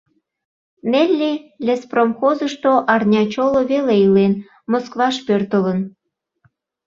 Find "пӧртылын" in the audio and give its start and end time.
5.25-5.79